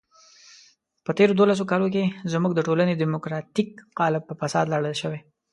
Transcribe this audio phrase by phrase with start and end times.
[1.05, 2.03] په تېرو دولسو کالو کې
[2.33, 3.69] زموږ د ټولنې دیموکراتیک
[3.99, 5.19] قالب په فساد لړل شوی.